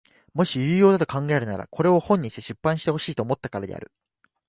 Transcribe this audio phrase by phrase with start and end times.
[0.33, 3.91] もし有用だと考えるならこれを本にして出版してほしいと思ったからである。